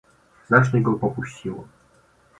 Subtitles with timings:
[0.47, 1.67] "Znacznie go popuściło."